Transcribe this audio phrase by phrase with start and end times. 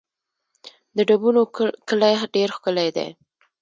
[0.95, 1.41] د ډبونو
[1.89, 3.07] کلی ډېر ښکلی دی